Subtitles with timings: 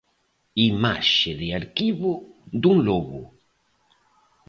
[0.69, 2.11] Imaxe de arquivo
[2.61, 3.21] dun lobo.